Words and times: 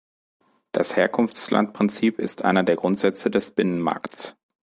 Das 0.71 0.95
Herkunftslandprinzip 0.95 2.17
ist 2.17 2.43
einer 2.43 2.63
der 2.63 2.75
Grundsätze 2.75 3.29
des 3.29 3.51
Binnenmarkts. 3.51 4.35